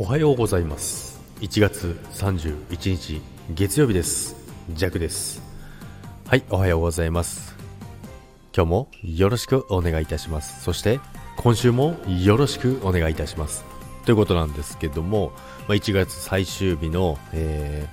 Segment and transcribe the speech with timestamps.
[0.00, 1.20] おはようございます。
[1.40, 4.36] 1月31日月曜日です。
[4.70, 5.42] ジャクです。
[6.24, 7.56] はいおはようございます。
[8.56, 10.62] 今日もよろしくお願いいたします。
[10.62, 11.00] そして
[11.36, 13.64] 今週もよろしくお願いいたします。
[14.04, 15.32] ということなんですけども、
[15.66, 17.88] ま、1月最終日の、え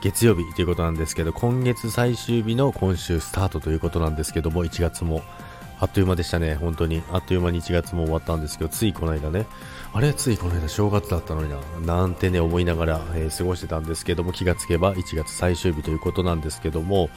[0.00, 5.22] ー、月曜日ということなんですけど今月最終日の今週スタートということなんですけども1月も
[5.78, 7.02] あっという間でしたね、本当に。
[7.12, 9.46] あっという間に1月も終わったんですけど、ついこの間ね、
[9.92, 17.10] あれ、ついこの間正月だったのにな、なんてね、思いながら、えー、過ごしてたんですけども、気がつけば1月最終日ということなんですけども、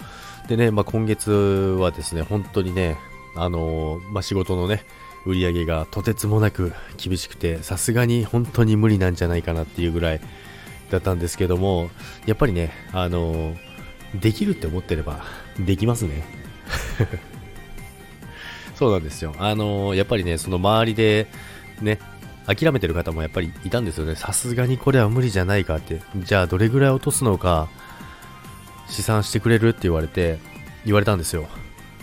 [0.47, 2.97] でね、まあ、今月はですね、本当にね、
[3.35, 4.83] あのー、まあ、仕事のね、
[5.25, 10.21] 売り上げがとてつもなく厳しくて、さすがに本当に無理なんじゃないかなっていうぐらい
[10.91, 11.89] だったんですけども、
[12.25, 13.57] やっぱりね、あのー、
[14.19, 15.23] できるって思ってれば、
[15.59, 16.23] できますね。
[18.79, 19.35] そうなんですよ。
[19.39, 21.27] あのー、やっぱりね、その周りで、
[21.81, 21.99] ね、
[22.47, 24.15] 諦めてる方もやっぱりいたんですよね。
[24.15, 26.01] さすがにこれは無理じゃないかって。
[26.15, 27.67] じゃあどれぐらい落とすのか、
[28.87, 30.39] 試算してくれるって言われて、
[30.85, 31.49] 言われたんですよ。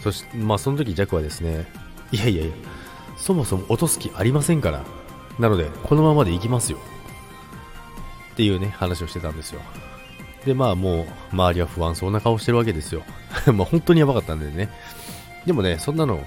[0.03, 1.65] そして、まあその時ジャックはですね、
[2.13, 2.53] いやいやいや、
[3.17, 4.85] そもそも落とす気ありませんから。
[5.39, 6.79] なので、このままでいきますよ。
[8.35, 9.63] っていうね、話をしてたんですよ。
[10.45, 13.03] で、まあもう、周りは不安そうな顔してるわけですよ。
[13.55, 14.69] まあ本当にやばかったんでね。
[15.47, 16.23] でもね、そんなの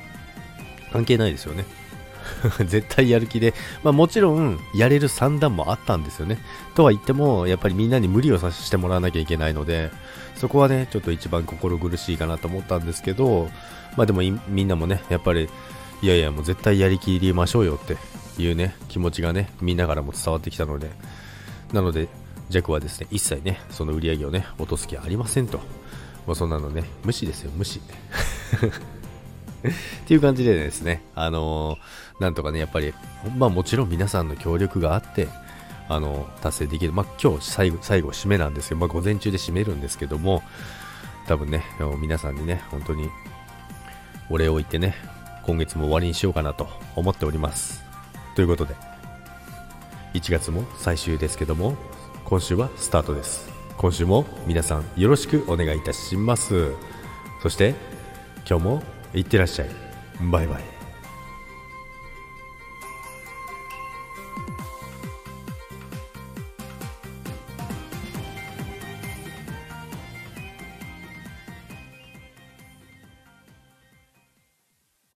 [0.92, 1.66] 関係ないですよね。
[2.66, 6.38] 絶対やる気で、まあ、もちろんやれる算段もあったんですよね。
[6.76, 9.92] とは言っても、やっぱりみんなに無理をさせてもらわなきゃいけないので、
[10.36, 13.50] そこはね、ちょっと一番心苦しいかなと思ったんですけど、
[13.98, 15.50] まあでもみんなもね、やっぱり、
[16.02, 17.98] いやいや、もう絶対やりきりましょうよって
[18.42, 20.92] いうね、気持ちがね、みんなからも伝わってきたので、
[21.74, 22.08] なので、
[22.50, 25.60] ジャックはですね、一切ね、その売り上げをね、落とす気はありませんと。
[26.26, 27.82] もうそんなのね、無視ですよ、無視。
[29.68, 29.72] っ
[30.08, 32.94] ていう感じでですね、あのー、なんとかね、やっぱり、
[33.38, 35.28] まあもちろん皆さんの協力があって、
[35.88, 36.94] あの、達成できる。
[36.94, 40.44] まあ今日最後、最後締めなんですけど、まあ午前中で締めるんですけども、
[41.28, 41.64] 多分ね、
[42.00, 43.10] 皆さんにね、本当に
[44.30, 44.96] お礼を言ってね、
[45.46, 47.84] 今月も終わりにしようかなと思っております。
[48.36, 48.76] ということで、
[50.14, 51.76] 1月も最終ですけども、
[52.26, 53.50] 今週はスタートです。
[53.78, 56.74] 今週も皆さんよろしくお願いいたします。
[57.42, 57.76] そして、
[58.48, 58.84] 今日も
[59.14, 59.70] いってらっしゃい。
[60.32, 60.79] バイバイ。